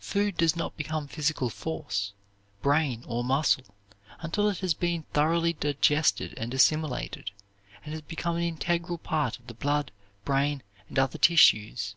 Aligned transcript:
Food 0.00 0.36
does 0.36 0.54
not 0.54 0.76
become 0.76 1.08
physical 1.08 1.48
force, 1.48 2.12
brain, 2.60 3.02
or 3.06 3.24
muscle 3.24 3.74
until 4.18 4.50
it 4.50 4.58
has 4.58 4.74
been 4.74 5.04
thoroughly 5.14 5.54
digested 5.54 6.34
and 6.36 6.52
assimilated, 6.52 7.30
and 7.82 7.94
has 7.94 8.02
become 8.02 8.36
an 8.36 8.42
integral 8.42 8.98
part 8.98 9.38
of 9.38 9.46
the 9.46 9.54
blood, 9.54 9.92
brain, 10.26 10.62
and 10.90 10.98
other 10.98 11.16
tissues. 11.16 11.94